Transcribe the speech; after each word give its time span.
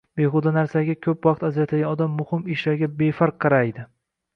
Behuda 0.19 0.53
narsalarga 0.55 0.95
ko‘p 1.07 1.29
vaqt 1.29 1.47
ajratadigan 1.51 1.93
odam 1.93 2.19
muhim 2.25 2.51
ishlarga 2.59 2.95
befarq 3.05 3.43
qaraydi. 3.47 3.91